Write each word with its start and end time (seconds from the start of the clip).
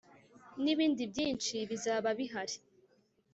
nibindi 0.63 1.01
byinshi 1.11 1.55
bizaba 1.69 2.09
bihari 2.19 2.55